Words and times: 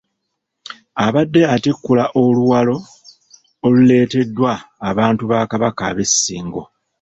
Abadde 1.05 1.41
atikkula 1.55 2.05
oluwalo 2.21 2.77
oluleeteddwa 3.67 4.53
abantu 4.89 5.23
ba 5.31 5.39
Kabaka 5.51 5.81
ab'e 5.89 6.05
Ssingo. 6.11 6.63